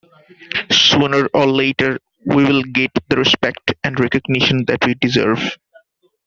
[0.71, 5.55] Sooner or later, we'll get the respect and recognition that we deserve.